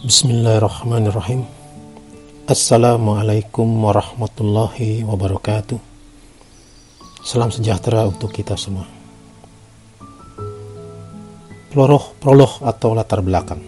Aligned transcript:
Bismillahirrahmanirrahim. 0.00 1.44
Assalamualaikum 2.48 3.68
warahmatullahi 3.84 5.04
wabarakatuh. 5.04 5.76
Salam 7.20 7.52
sejahtera 7.52 8.08
untuk 8.08 8.32
kita 8.32 8.56
semua. 8.56 8.88
Prolog, 11.68 12.16
prolog 12.16 12.64
atau 12.64 12.96
latar 12.96 13.20
belakang. 13.20 13.60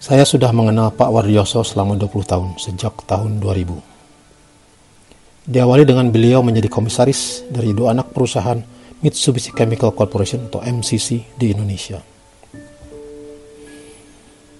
Saya 0.00 0.24
sudah 0.24 0.48
mengenal 0.48 0.96
Pak 0.96 1.12
Wardioso 1.12 1.60
selama 1.60 2.00
20 2.00 2.24
tahun, 2.24 2.56
sejak 2.56 2.96
tahun 3.04 3.36
2000 3.36 5.44
Diawali 5.44 5.84
dengan 5.84 6.08
beliau 6.08 6.40
menjadi 6.40 6.72
komisaris 6.72 7.44
dari 7.52 7.76
dua 7.76 7.92
anak 7.92 8.16
perusahaan 8.16 8.64
Mitsubishi 9.04 9.52
Chemical 9.52 9.92
Corporation 9.92 10.48
atau 10.48 10.64
MCC 10.64 11.36
di 11.36 11.52
Indonesia 11.52 12.15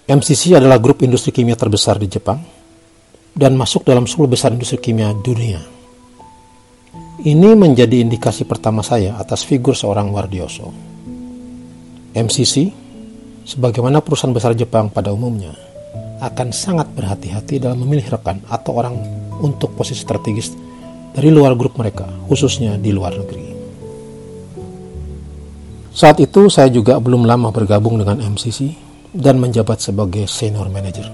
MCC 0.06 0.54
adalah 0.54 0.78
grup 0.78 1.02
industri 1.02 1.34
kimia 1.34 1.58
terbesar 1.58 1.98
di 1.98 2.06
Jepang 2.06 2.38
dan 3.34 3.58
masuk 3.58 3.82
dalam 3.82 4.06
10 4.06 4.30
besar 4.30 4.54
industri 4.54 4.78
kimia 4.78 5.10
dunia. 5.10 5.58
Ini 7.26 7.58
menjadi 7.58 8.06
indikasi 8.06 8.46
pertama 8.46 8.86
saya 8.86 9.18
atas 9.18 9.42
figur 9.42 9.74
seorang 9.74 10.14
Wardioso. 10.14 10.70
MCC, 12.14 12.70
sebagaimana 13.42 13.98
perusahaan 13.98 14.30
besar 14.30 14.54
Jepang 14.54 14.94
pada 14.94 15.10
umumnya, 15.10 15.50
akan 16.22 16.54
sangat 16.54 16.86
berhati-hati 16.94 17.58
dalam 17.58 17.82
memilih 17.82 18.06
rekan 18.14 18.38
atau 18.46 18.78
orang 18.78 18.94
untuk 19.42 19.74
posisi 19.74 20.06
strategis 20.06 20.54
dari 21.18 21.34
luar 21.34 21.58
grup 21.58 21.74
mereka, 21.82 22.06
khususnya 22.30 22.78
di 22.78 22.94
luar 22.94 23.10
negeri. 23.10 23.58
Saat 25.90 26.22
itu 26.22 26.46
saya 26.46 26.70
juga 26.70 26.94
belum 27.02 27.26
lama 27.26 27.50
bergabung 27.50 27.98
dengan 27.98 28.22
MCC 28.22 28.86
dan 29.16 29.40
menjabat 29.40 29.80
sebagai 29.80 30.28
senior 30.28 30.68
manager. 30.68 31.08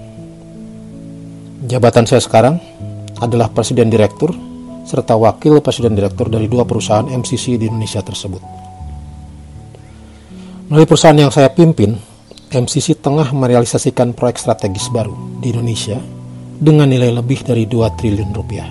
Jabatan 1.62 2.10
saya 2.10 2.18
sekarang 2.18 2.58
adalah 3.22 3.54
presiden 3.54 3.86
direktur 3.86 4.34
serta 4.82 5.14
wakil 5.14 5.62
presiden 5.62 5.94
direktur 5.94 6.26
dari 6.26 6.50
dua 6.50 6.66
perusahaan 6.66 7.06
MCC 7.06 7.54
di 7.54 7.70
Indonesia 7.70 8.02
tersebut. 8.02 8.42
Melalui 10.66 10.88
perusahaan 10.88 11.14
yang 11.14 11.30
saya 11.30 11.54
pimpin, 11.54 11.94
MCC 12.50 12.98
tengah 12.98 13.30
merealisasikan 13.30 14.10
proyek 14.12 14.42
strategis 14.42 14.90
baru 14.90 15.14
di 15.38 15.54
Indonesia 15.54 16.02
dengan 16.62 16.90
nilai 16.90 17.14
lebih 17.14 17.46
dari 17.46 17.66
2 17.66 17.98
triliun 17.98 18.30
rupiah. 18.32 18.68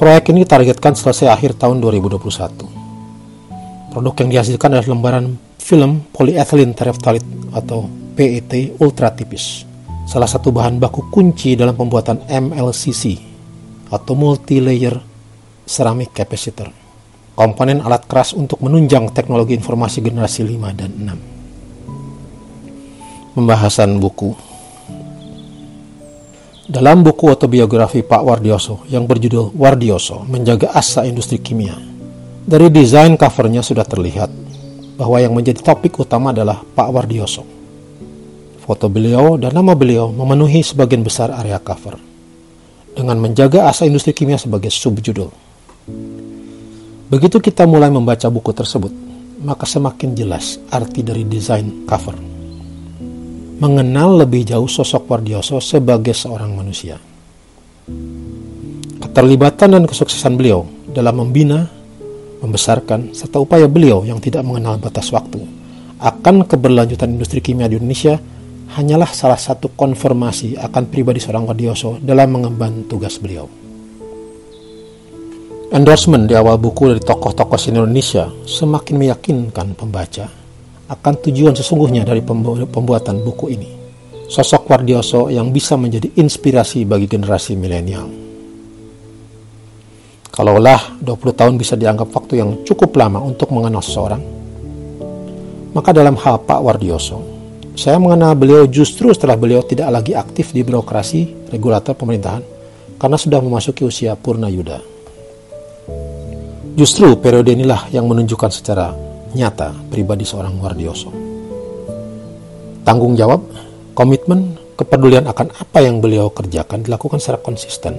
Proyek 0.00 0.32
ini 0.32 0.48
targetkan 0.48 0.96
selesai 0.96 1.28
akhir 1.28 1.60
tahun 1.60 1.84
2021. 1.84 3.92
Produk 3.92 4.14
yang 4.24 4.30
dihasilkan 4.32 4.72
adalah 4.72 4.88
lembaran 4.88 5.36
film 5.60 6.08
polyethylene 6.14 6.72
terephthalate 6.72 7.26
atau 7.52 7.99
PET 8.20 8.76
ultra 8.84 9.08
tipis, 9.16 9.64
salah 10.04 10.28
satu 10.28 10.52
bahan 10.52 10.76
baku 10.76 11.08
kunci 11.08 11.56
dalam 11.56 11.72
pembuatan 11.72 12.28
MLCC 12.28 13.16
atau 13.88 14.12
multi-layer 14.12 14.92
ceramic 15.64 16.12
capacitor, 16.12 16.68
komponen 17.32 17.80
alat 17.80 18.04
keras 18.04 18.36
untuk 18.36 18.60
menunjang 18.60 19.08
teknologi 19.16 19.56
informasi 19.56 20.04
generasi 20.04 20.44
5 20.44 20.52
dan 20.76 20.92
6. 23.32 23.40
Pembahasan 23.40 23.96
buku. 23.96 24.36
Dalam 26.68 27.00
buku 27.00 27.24
autobiografi 27.24 28.04
Pak 28.04 28.20
Wardioso 28.20 28.84
yang 28.92 29.08
berjudul 29.08 29.56
Wardioso 29.56 30.28
Menjaga 30.28 30.76
Asa 30.76 31.08
Industri 31.08 31.40
Kimia, 31.40 31.72
dari 32.44 32.68
desain 32.68 33.16
covernya 33.16 33.64
sudah 33.64 33.88
terlihat 33.88 34.28
bahwa 35.00 35.16
yang 35.16 35.32
menjadi 35.32 35.64
topik 35.64 35.96
utama 35.96 36.36
adalah 36.36 36.60
Pak 36.60 36.88
Wardioso 36.92 37.59
Foto 38.70 38.86
beliau 38.86 39.34
dan 39.34 39.50
nama 39.50 39.74
beliau 39.74 40.14
memenuhi 40.14 40.62
sebagian 40.62 41.02
besar 41.02 41.34
area 41.34 41.58
cover 41.58 41.98
dengan 42.94 43.18
menjaga 43.18 43.66
asa 43.66 43.82
industri 43.82 44.14
kimia 44.14 44.38
sebagai 44.38 44.70
subjudul. 44.70 45.26
Begitu 47.10 47.42
kita 47.42 47.66
mulai 47.66 47.90
membaca 47.90 48.30
buku 48.30 48.54
tersebut, 48.54 48.94
maka 49.42 49.66
semakin 49.66 50.14
jelas 50.14 50.62
arti 50.70 51.02
dari 51.02 51.26
desain 51.26 51.82
cover. 51.82 52.14
Mengenal 53.58 54.22
lebih 54.22 54.46
jauh 54.46 54.70
sosok 54.70 55.02
Wardioso 55.10 55.58
sebagai 55.58 56.14
seorang 56.14 56.54
manusia. 56.54 56.94
Keterlibatan 59.02 59.82
dan 59.82 59.82
kesuksesan 59.82 60.38
beliau 60.38 60.62
dalam 60.94 61.18
membina, 61.18 61.66
membesarkan, 62.38 63.18
serta 63.18 63.42
upaya 63.42 63.66
beliau 63.66 64.06
yang 64.06 64.22
tidak 64.22 64.46
mengenal 64.46 64.78
batas 64.78 65.10
waktu 65.10 65.42
akan 65.98 66.46
keberlanjutan 66.46 67.10
industri 67.18 67.42
kimia 67.42 67.66
di 67.66 67.74
Indonesia 67.74 68.38
hanyalah 68.70 69.10
salah 69.10 69.38
satu 69.38 69.74
konfirmasi 69.74 70.54
akan 70.58 70.86
pribadi 70.86 71.18
seorang 71.18 71.46
Wadioso 71.50 71.98
dalam 71.98 72.30
mengemban 72.30 72.86
tugas 72.86 73.18
beliau. 73.18 73.50
Endorsement 75.70 76.26
di 76.26 76.34
awal 76.34 76.58
buku 76.58 76.90
dari 76.90 77.02
tokoh-tokoh 77.02 77.70
Indonesia 77.70 78.26
semakin 78.42 78.94
meyakinkan 78.98 79.78
pembaca 79.78 80.26
akan 80.90 81.14
tujuan 81.22 81.54
sesungguhnya 81.54 82.02
dari 82.02 82.18
pembuatan 82.66 83.22
buku 83.22 83.54
ini. 83.54 83.70
Sosok 84.26 84.66
Wardioso 84.66 85.30
yang 85.30 85.54
bisa 85.54 85.78
menjadi 85.78 86.10
inspirasi 86.18 86.82
bagi 86.82 87.06
generasi 87.06 87.54
milenial. 87.54 88.10
Kalaulah 90.30 90.98
20 91.02 91.38
tahun 91.38 91.54
bisa 91.54 91.78
dianggap 91.78 92.10
waktu 92.10 92.42
yang 92.42 92.62
cukup 92.66 92.94
lama 92.94 93.22
untuk 93.22 93.50
mengenal 93.54 93.82
seseorang, 93.82 94.22
maka 95.70 95.90
dalam 95.94 96.18
hal 96.18 96.42
Pak 96.42 96.60
Wardioso, 96.62 97.18
saya 97.80 97.96
mengenal 97.96 98.36
beliau 98.36 98.68
justru 98.68 99.08
setelah 99.08 99.40
beliau 99.40 99.64
tidak 99.64 99.88
lagi 99.88 100.12
aktif 100.12 100.52
di 100.52 100.60
birokrasi 100.60 101.48
regulator 101.48 101.96
pemerintahan 101.96 102.44
karena 103.00 103.16
sudah 103.16 103.40
memasuki 103.40 103.88
usia 103.88 104.12
purna 104.20 104.52
yuda. 104.52 104.84
Justru 106.76 107.16
periode 107.16 107.56
inilah 107.56 107.88
yang 107.88 108.04
menunjukkan 108.04 108.52
secara 108.52 108.92
nyata 109.32 109.72
pribadi 109.88 110.28
seorang 110.28 110.60
Wardioso. 110.60 111.08
Tanggung 112.84 113.16
jawab, 113.16 113.48
komitmen, 113.96 114.60
kepedulian 114.76 115.24
akan 115.24 115.48
apa 115.48 115.80
yang 115.80 116.04
beliau 116.04 116.28
kerjakan 116.28 116.84
dilakukan 116.84 117.16
secara 117.16 117.40
konsisten 117.40 117.96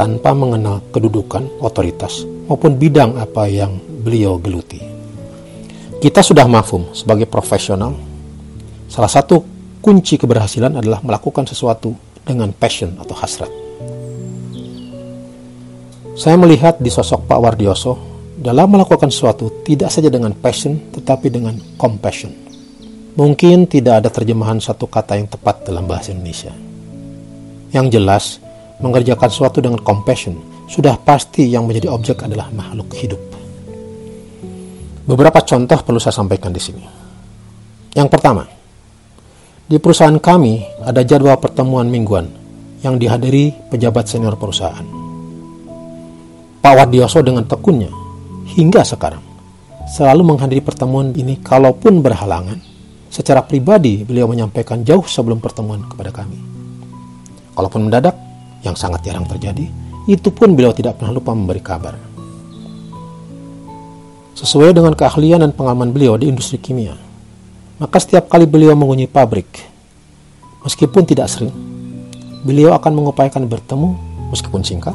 tanpa 0.00 0.32
mengenal 0.32 0.80
kedudukan, 0.88 1.44
otoritas, 1.60 2.24
maupun 2.48 2.80
bidang 2.80 3.20
apa 3.20 3.44
yang 3.52 3.76
beliau 4.00 4.40
geluti. 4.40 4.80
Kita 6.00 6.24
sudah 6.24 6.48
mafum 6.48 6.88
sebagai 6.96 7.28
profesional 7.28 8.11
Salah 8.92 9.08
satu 9.08 9.40
kunci 9.80 10.20
keberhasilan 10.20 10.76
adalah 10.76 11.00
melakukan 11.00 11.48
sesuatu 11.48 11.96
dengan 12.28 12.52
passion 12.52 12.92
atau 13.00 13.16
hasrat. 13.16 13.48
Saya 16.12 16.36
melihat 16.36 16.76
di 16.76 16.92
sosok 16.92 17.24
Pak 17.24 17.40
Wardioso 17.40 17.96
dalam 18.36 18.68
melakukan 18.68 19.08
sesuatu 19.08 19.64
tidak 19.64 19.88
saja 19.88 20.12
dengan 20.12 20.36
passion 20.36 20.92
tetapi 20.92 21.32
dengan 21.32 21.56
compassion. 21.80 22.36
Mungkin 23.16 23.64
tidak 23.64 24.04
ada 24.04 24.12
terjemahan 24.12 24.60
satu 24.60 24.84
kata 24.84 25.16
yang 25.16 25.28
tepat 25.32 25.64
dalam 25.64 25.88
bahasa 25.88 26.12
Indonesia. 26.12 26.52
Yang 27.72 27.86
jelas, 27.96 28.24
mengerjakan 28.84 29.32
sesuatu 29.32 29.64
dengan 29.64 29.80
compassion 29.80 30.36
sudah 30.68 31.00
pasti 31.00 31.48
yang 31.48 31.64
menjadi 31.64 31.88
objek 31.88 32.28
adalah 32.28 32.52
makhluk 32.52 32.92
hidup. 32.92 33.20
Beberapa 35.08 35.40
contoh 35.40 35.80
perlu 35.80 35.96
saya 35.96 36.12
sampaikan 36.12 36.52
di 36.52 36.60
sini. 36.60 36.84
Yang 37.96 38.08
pertama, 38.12 38.61
di 39.72 39.80
perusahaan 39.80 40.20
kami 40.20 40.84
ada 40.84 41.00
jadwal 41.00 41.40
pertemuan 41.40 41.88
mingguan 41.88 42.28
yang 42.84 43.00
dihadiri 43.00 43.56
pejabat 43.72 44.04
senior 44.04 44.36
perusahaan. 44.36 44.84
Pak 46.60 46.74
Wadioso 46.76 47.24
dengan 47.24 47.48
tekunnya 47.48 47.88
hingga 48.52 48.84
sekarang 48.84 49.24
selalu 49.88 50.28
menghadiri 50.28 50.60
pertemuan 50.60 51.16
ini 51.16 51.40
kalaupun 51.40 52.04
berhalangan. 52.04 52.60
Secara 53.12 53.44
pribadi 53.44 54.04
beliau 54.04 54.28
menyampaikan 54.28 54.84
jauh 54.84 55.04
sebelum 55.04 55.40
pertemuan 55.40 55.84
kepada 55.84 56.08
kami. 56.12 56.36
Kalaupun 57.52 57.88
mendadak, 57.88 58.16
yang 58.64 58.72
sangat 58.72 59.04
jarang 59.04 59.28
terjadi, 59.28 59.68
itu 60.08 60.32
pun 60.32 60.56
beliau 60.56 60.72
tidak 60.72 60.96
pernah 60.96 61.12
lupa 61.12 61.36
memberi 61.36 61.60
kabar. 61.60 61.92
Sesuai 64.32 64.72
dengan 64.72 64.96
keahlian 64.96 65.44
dan 65.44 65.52
pengalaman 65.52 65.92
beliau 65.92 66.16
di 66.16 66.32
industri 66.32 66.56
kimia, 66.56 66.96
maka 67.82 67.98
setiap 67.98 68.30
kali 68.30 68.46
beliau 68.46 68.78
mengunjungi 68.78 69.10
pabrik, 69.10 69.71
meskipun 70.66 71.02
tidak 71.06 71.30
sering, 71.30 71.54
beliau 72.42 72.74
akan 72.74 72.92
mengupayakan 72.94 73.46
bertemu 73.46 73.94
meskipun 74.34 74.62
singkat. 74.66 74.94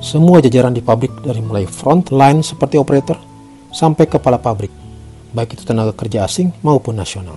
Semua 0.00 0.40
jajaran 0.40 0.72
di 0.72 0.80
pabrik 0.80 1.12
dari 1.20 1.44
mulai 1.44 1.68
front 1.68 2.08
line 2.08 2.40
seperti 2.40 2.80
operator 2.80 3.20
sampai 3.68 4.08
kepala 4.08 4.40
pabrik, 4.40 4.72
baik 5.36 5.58
itu 5.58 5.62
tenaga 5.68 5.92
kerja 5.92 6.24
asing 6.24 6.50
maupun 6.64 6.96
nasional. 6.96 7.36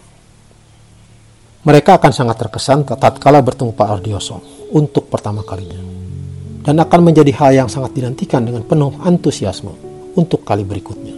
Mereka 1.64 1.96
akan 1.96 2.12
sangat 2.12 2.40
terkesan 2.44 2.84
tatkala 2.84 3.40
bertemu 3.40 3.72
Pak 3.72 3.88
Ardioso 3.88 4.40
untuk 4.76 5.08
pertama 5.08 5.44
kalinya. 5.48 5.80
Dan 6.64 6.80
akan 6.80 7.12
menjadi 7.12 7.32
hal 7.44 7.52
yang 7.52 7.70
sangat 7.72 7.92
dinantikan 7.92 8.44
dengan 8.48 8.64
penuh 8.64 8.96
antusiasme 9.04 9.72
untuk 10.16 10.48
kali 10.48 10.64
berikutnya. 10.64 11.16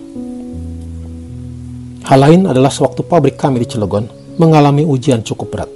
Hal 2.05 2.19
lain 2.21 2.49
adalah 2.49 2.73
sewaktu 2.73 3.05
pabrik 3.05 3.37
kami 3.37 3.61
di 3.61 3.69
Cilegon 3.69 4.09
mengalami 4.41 4.81
ujian 4.85 5.21
cukup 5.21 5.49
berat 5.53 5.74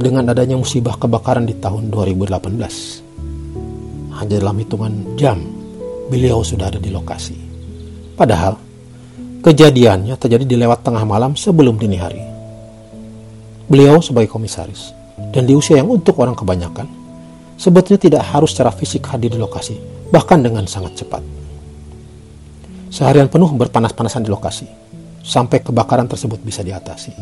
dengan 0.00 0.32
adanya 0.32 0.56
musibah 0.56 0.96
kebakaran 0.96 1.44
di 1.44 1.52
tahun 1.60 1.92
2018. 1.92 4.16
Hanya 4.16 4.36
dalam 4.40 4.56
hitungan 4.56 4.92
jam, 5.20 5.44
beliau 6.08 6.40
sudah 6.40 6.72
ada 6.72 6.80
di 6.80 6.88
lokasi. 6.88 7.36
Padahal, 8.16 8.56
kejadiannya 9.44 10.16
terjadi 10.16 10.48
di 10.48 10.56
lewat 10.56 10.88
tengah 10.88 11.04
malam 11.04 11.36
sebelum 11.36 11.76
dini 11.76 12.00
hari. 12.00 12.24
Beliau 13.68 14.00
sebagai 14.00 14.32
komisaris, 14.32 14.96
dan 15.36 15.44
di 15.44 15.52
usia 15.52 15.78
yang 15.78 15.92
untuk 15.92 16.16
orang 16.16 16.34
kebanyakan, 16.34 16.88
sebetulnya 17.60 18.00
tidak 18.00 18.22
harus 18.24 18.56
secara 18.56 18.72
fisik 18.72 19.04
hadir 19.04 19.30
di 19.30 19.38
lokasi, 19.38 19.76
bahkan 20.08 20.40
dengan 20.40 20.64
sangat 20.64 20.96
cepat. 20.96 21.20
Seharian 22.90 23.30
penuh 23.30 23.52
berpanas-panasan 23.54 24.26
di 24.26 24.30
lokasi, 24.32 24.66
sampai 25.22 25.62
kebakaran 25.62 26.08
tersebut 26.08 26.40
bisa 26.42 26.64
diatasi. 26.64 27.12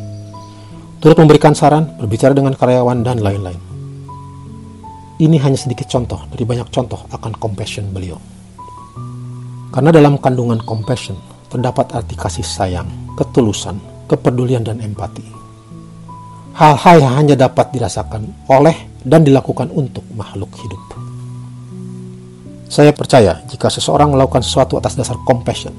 Turut 0.99 1.15
memberikan 1.15 1.55
saran, 1.55 1.95
berbicara 1.95 2.35
dengan 2.35 2.59
karyawan, 2.59 3.07
dan 3.07 3.23
lain-lain. 3.23 3.63
Ini 5.23 5.39
hanya 5.47 5.55
sedikit 5.55 5.87
contoh 5.87 6.27
dari 6.27 6.43
banyak 6.43 6.67
contoh 6.75 7.07
akan 7.15 7.39
compassion 7.39 7.87
beliau. 7.95 8.19
Karena 9.71 9.95
dalam 9.95 10.19
kandungan 10.19 10.59
compassion 10.67 11.15
terdapat 11.47 11.95
arti 11.95 12.19
kasih 12.19 12.43
sayang, 12.43 12.91
ketulusan, 13.15 13.79
kepedulian, 14.11 14.67
dan 14.67 14.83
empati. 14.83 15.23
Hal-hal 16.59 16.99
yang 16.99 17.15
hanya 17.15 17.35
dapat 17.39 17.71
dirasakan 17.71 18.51
oleh 18.51 18.75
dan 19.07 19.23
dilakukan 19.23 19.71
untuk 19.71 20.03
makhluk 20.19 20.51
hidup. 20.59 20.83
Saya 22.67 22.91
percaya 22.91 23.39
jika 23.47 23.71
seseorang 23.71 24.11
melakukan 24.11 24.43
sesuatu 24.43 24.75
atas 24.75 24.99
dasar 24.99 25.15
compassion, 25.23 25.73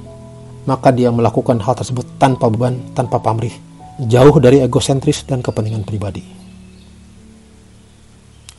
maka 0.64 0.96
dia 0.96 1.12
melakukan 1.12 1.60
hal 1.60 1.76
tersebut 1.76 2.08
tanpa 2.16 2.48
beban, 2.48 2.80
tanpa 2.96 3.20
pamrih, 3.20 3.54
jauh 4.00 4.36
dari 4.40 4.64
egosentris 4.64 5.28
dan 5.28 5.44
kepentingan 5.44 5.84
pribadi. 5.84 6.24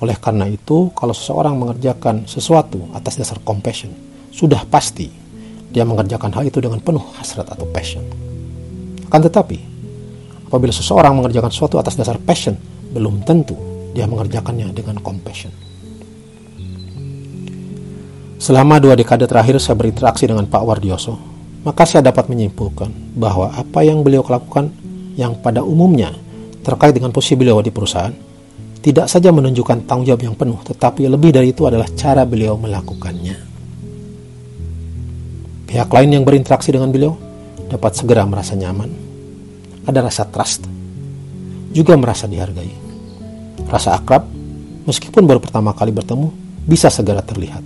Oleh 0.01 0.17
karena 0.17 0.49
itu, 0.49 0.93
kalau 0.93 1.17
seseorang 1.17 1.57
mengerjakan 1.57 2.29
sesuatu 2.29 2.89
atas 2.93 3.17
dasar 3.21 3.41
compassion, 3.41 3.93
sudah 4.33 4.65
pasti 4.69 5.09
dia 5.73 5.85
mengerjakan 5.85 6.33
hal 6.33 6.45
itu 6.49 6.61
dengan 6.61 6.81
penuh 6.81 7.05
hasrat 7.17 7.49
atau 7.49 7.65
passion. 7.69 8.05
Akan 9.09 9.21
tetapi, 9.25 9.59
apabila 10.49 10.73
seseorang 10.73 11.17
mengerjakan 11.17 11.53
sesuatu 11.53 11.77
atas 11.81 11.97
dasar 11.97 12.17
passion, 12.21 12.57
belum 12.93 13.25
tentu 13.25 13.57
dia 13.93 14.09
mengerjakannya 14.09 14.73
dengan 14.73 15.01
compassion. 15.01 15.53
Selama 18.41 18.81
dua 18.81 18.97
dekade 18.97 19.29
terakhir 19.29 19.61
saya 19.61 19.77
berinteraksi 19.77 20.25
dengan 20.25 20.49
Pak 20.49 20.65
Wardioso, 20.65 21.21
maka 21.61 21.85
saya 21.85 22.09
dapat 22.09 22.33
menyimpulkan 22.33 22.89
bahwa 23.13 23.53
apa 23.53 23.85
yang 23.85 24.01
beliau 24.01 24.25
lakukan 24.25 24.73
yang 25.15 25.39
pada 25.39 25.65
umumnya 25.65 26.15
terkait 26.61 26.93
dengan 26.93 27.11
posisi 27.11 27.35
beliau 27.35 27.63
di 27.65 27.73
perusahaan 27.73 28.13
tidak 28.81 29.13
saja 29.13 29.29
menunjukkan 29.29 29.85
tanggung 29.85 30.09
jawab 30.09 30.25
yang 30.25 30.37
penuh, 30.37 30.57
tetapi 30.65 31.05
lebih 31.05 31.37
dari 31.37 31.53
itu 31.53 31.69
adalah 31.69 31.85
cara 31.93 32.25
beliau 32.25 32.57
melakukannya. 32.57 33.37
Pihak 35.69 35.91
lain 35.93 36.11
yang 36.17 36.25
berinteraksi 36.25 36.73
dengan 36.73 36.89
beliau 36.89 37.13
dapat 37.69 37.93
segera 37.93 38.25
merasa 38.25 38.57
nyaman, 38.57 38.89
ada 39.85 40.01
rasa 40.01 40.25
trust, 40.27 40.65
juga 41.77 41.95
merasa 42.01 42.25
dihargai. 42.25 42.73
Rasa 43.69 44.01
akrab, 44.01 44.25
meskipun 44.89 45.29
baru 45.29 45.39
pertama 45.39 45.77
kali 45.77 45.93
bertemu, 45.93 46.33
bisa 46.65 46.89
segera 46.89 47.21
terlihat. 47.21 47.63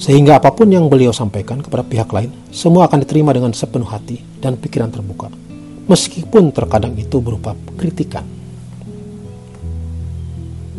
Sehingga 0.00 0.40
apa 0.40 0.50
pun 0.50 0.66
yang 0.66 0.90
beliau 0.90 1.14
sampaikan 1.14 1.60
kepada 1.60 1.86
pihak 1.86 2.10
lain, 2.10 2.32
semua 2.50 2.88
akan 2.88 3.04
diterima 3.04 3.30
dengan 3.36 3.54
sepenuh 3.54 3.86
hati 3.86 4.18
dan 4.40 4.58
pikiran 4.58 4.90
terbuka. 4.90 5.43
Meskipun 5.84 6.48
terkadang 6.54 6.96
itu 6.96 7.20
berupa 7.20 7.52
kritikan. 7.76 8.24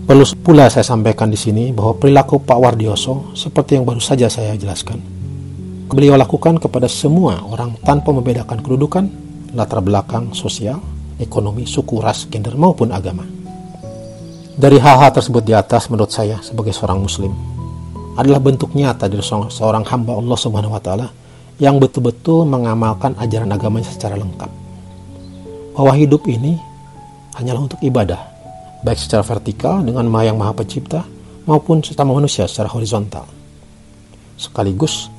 Perlu 0.06 0.22
pula 0.38 0.70
saya 0.70 0.86
sampaikan 0.86 1.34
di 1.34 1.38
sini 1.38 1.74
bahwa 1.74 1.98
perilaku 1.98 2.38
Pak 2.42 2.58
Wardioso 2.62 3.34
seperti 3.34 3.78
yang 3.78 3.90
baru 3.90 3.98
saja 3.98 4.30
saya 4.30 4.54
jelaskan. 4.54 5.02
Beliau 5.90 6.14
lakukan 6.14 6.62
kepada 6.62 6.86
semua 6.86 7.42
orang 7.42 7.78
tanpa 7.82 8.14
membedakan 8.14 8.62
kedudukan, 8.62 9.06
latar 9.58 9.82
belakang 9.82 10.34
sosial, 10.34 10.78
ekonomi, 11.18 11.66
suku, 11.66 12.02
ras, 12.02 12.30
gender 12.30 12.54
maupun 12.54 12.94
agama. 12.94 13.26
Dari 14.56 14.78
hal-hal 14.78 15.10
tersebut 15.14 15.42
di 15.46 15.54
atas 15.54 15.90
menurut 15.90 16.10
saya 16.14 16.42
sebagai 16.42 16.74
seorang 16.74 17.02
muslim, 17.02 17.34
adalah 18.18 18.40
bentuk 18.40 18.72
nyata 18.74 19.12
dari 19.12 19.22
seorang 19.26 19.84
hamba 19.86 20.16
Allah 20.16 20.38
Subhanahu 20.40 20.74
wa 20.74 20.82
taala 20.82 21.08
yang 21.62 21.78
betul-betul 21.78 22.48
mengamalkan 22.48 23.14
ajaran 23.20 23.52
agamanya 23.52 23.90
secara 23.92 24.16
lengkap. 24.16 24.65
Bahwa 25.76 25.92
hidup 25.92 26.24
ini 26.32 26.56
hanyalah 27.36 27.68
untuk 27.68 27.80
ibadah, 27.84 28.18
baik 28.82 28.96
secara 28.96 29.22
vertikal 29.28 29.84
dengan 29.84 30.08
Maha 30.08 30.32
yang 30.32 30.40
Maha 30.40 30.56
Pencipta 30.56 31.04
maupun 31.44 31.84
sesama 31.84 32.16
manusia 32.16 32.48
secara 32.48 32.72
horizontal. 32.72 33.28
Sekaligus 34.40 35.12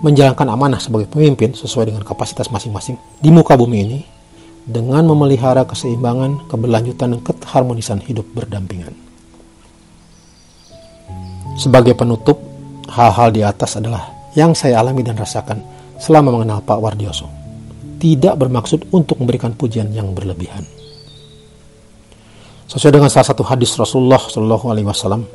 menjalankan 0.00 0.48
amanah 0.48 0.80
sebagai 0.80 1.12
pemimpin 1.12 1.52
sesuai 1.52 1.92
dengan 1.92 2.02
kapasitas 2.04 2.48
masing-masing 2.48 2.96
di 3.20 3.28
muka 3.28 3.52
bumi 3.52 3.78
ini 3.84 4.00
dengan 4.64 5.04
memelihara 5.04 5.64
keseimbangan, 5.68 6.48
keberlanjutan, 6.48 7.16
dan 7.16 7.20
keharmonisan 7.20 8.00
hidup 8.00 8.24
berdampingan. 8.32 8.92
Sebagai 11.60 11.92
penutup, 11.92 12.40
hal-hal 12.88 13.28
di 13.32 13.44
atas 13.44 13.76
adalah 13.76 14.08
yang 14.32 14.56
saya 14.56 14.80
alami 14.80 15.04
dan 15.04 15.18
rasakan 15.18 15.60
selama 16.00 16.32
mengenal 16.32 16.64
Pak 16.64 16.78
Wardioso. 16.80 17.39
Tidak 18.00 18.34
bermaksud 18.40 18.88
untuk 18.96 19.20
memberikan 19.20 19.52
pujian 19.52 19.92
yang 19.92 20.16
berlebihan. 20.16 20.64
Sesuai 22.64 22.96
dengan 22.96 23.12
salah 23.12 23.28
satu 23.28 23.44
hadis 23.44 23.76
Rasulullah 23.76 24.16
Shallallahu 24.16 24.66
Alaihi 24.72 24.88
Wasallam, 24.88 25.28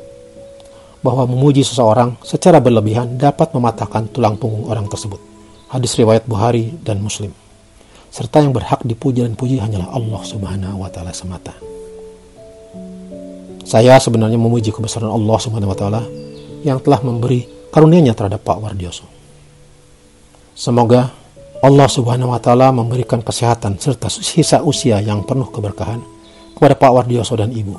bahwa 1.06 1.30
memuji 1.30 1.62
seseorang 1.62 2.18
secara 2.26 2.58
berlebihan 2.58 3.14
dapat 3.14 3.54
mematahkan 3.54 4.10
tulang 4.10 4.34
punggung 4.34 4.66
orang 4.66 4.90
tersebut. 4.90 5.22
Hadis 5.70 5.94
riwayat 5.94 6.26
Bukhari 6.26 6.74
dan 6.82 6.98
Muslim. 6.98 7.30
Serta 8.10 8.42
yang 8.42 8.50
berhak 8.50 8.82
dipuji 8.82 9.22
dan 9.22 9.38
puji 9.38 9.62
hanyalah 9.62 9.92
Allah 9.94 10.22
Subhanahu 10.26 10.82
wa 10.82 10.90
taala 10.90 11.14
semata. 11.14 11.54
Saya 13.66 13.98
sebenarnya 13.98 14.38
memuji 14.38 14.74
kebesaran 14.74 15.10
Allah 15.10 15.38
Subhanahu 15.38 15.70
wa 15.70 15.78
taala 15.78 16.02
yang 16.66 16.82
telah 16.82 17.02
memberi 17.02 17.46
karunia-Nya 17.70 18.14
terhadap 18.14 18.42
Pak 18.46 18.58
Wardioso. 18.62 19.06
Semoga 20.56 21.12
Allah 21.66 21.90
Subhanahu 21.90 22.30
wa 22.30 22.38
taala 22.38 22.70
memberikan 22.70 23.18
kesehatan 23.26 23.74
serta 23.82 24.06
sisa 24.06 24.62
usia 24.62 25.02
yang 25.02 25.26
penuh 25.26 25.50
keberkahan 25.50 25.98
kepada 26.54 26.78
Pak 26.78 26.92
Wardioso 26.94 27.34
dan 27.34 27.50
Ibu. 27.50 27.74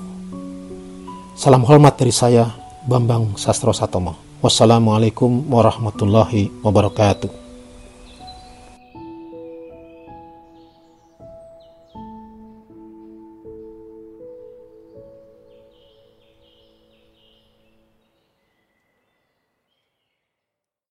Salam 1.39 1.63
hormat 1.63 1.95
dari 1.95 2.11
saya 2.11 2.51
Bambang 2.83 3.39
Sastro 3.39 3.71
Satomo. 3.71 4.43
Wassalamualaikum 4.43 5.47
warahmatullahi 5.47 6.51
wabarakatuh. 6.67 7.46